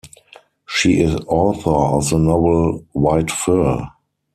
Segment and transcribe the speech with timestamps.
[0.67, 3.87] She is author of the novel "White Fur".